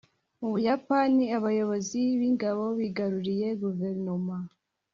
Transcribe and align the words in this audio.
mu 0.39 0.47
buyapani, 0.53 1.23
abayobozi 1.37 1.99
b'ingabo 2.19 2.63
bigaruriye 2.79 3.47
guverinoma 3.61 4.35